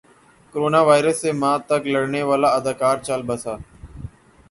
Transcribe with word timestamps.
corona 0.51 0.81
virus 0.87 1.17
سے 1.21 1.29
ماہ 1.41 1.57
تک 1.69 1.81
لڑنے 1.93 2.21
والا 2.29 2.49
اداکار 2.57 2.97
چل 3.07 3.21
بسا 3.27 3.53